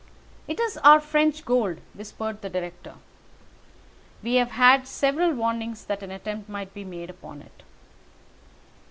"It 0.47 0.59
is 0.59 0.77
our 0.77 0.99
French 0.99 1.45
gold," 1.45 1.77
whispered 1.93 2.41
the 2.41 2.49
director. 2.49 2.95
"We 4.23 4.33
have 4.41 4.49
had 4.49 4.87
several 4.87 5.31
warnings 5.33 5.85
that 5.85 6.01
an 6.01 6.09
attempt 6.09 6.49
might 6.49 6.73
be 6.73 6.83
made 6.83 7.11
upon 7.11 7.43
it." 7.43 7.61